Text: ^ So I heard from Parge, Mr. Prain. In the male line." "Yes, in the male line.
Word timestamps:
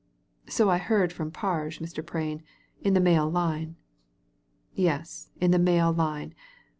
^ 0.47 0.51
So 0.51 0.67
I 0.67 0.79
heard 0.79 1.13
from 1.13 1.29
Parge, 1.29 1.77
Mr. 1.79 2.03
Prain. 2.03 2.41
In 2.81 2.95
the 2.95 2.99
male 2.99 3.29
line." 3.29 3.75
"Yes, 4.73 5.29
in 5.39 5.51
the 5.51 5.59
male 5.59 5.93
line. 5.93 6.33